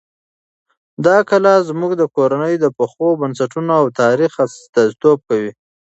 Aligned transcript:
دا 1.05 1.17
کلا 1.29 1.53
زموږ 1.69 1.91
د 1.97 2.03
کورنۍ 2.15 2.55
د 2.59 2.65
پخو 2.77 3.07
بنسټونو 3.21 3.71
او 3.79 3.85
تاریخ 4.01 4.31
استازیتوب 4.45 5.17
کوي. 5.29 5.51